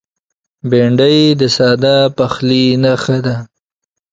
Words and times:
بېنډۍ 0.69 1.19
د 1.39 1.41
ساده 1.55 1.95
پخلي 2.17 2.63
نښه 2.83 3.17
ده 3.25 3.35